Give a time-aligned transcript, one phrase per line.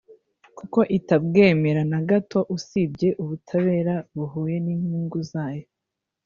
[0.57, 5.65] kuko itabwemera na gato usibye ubutabera buhuye n’inyungu zayo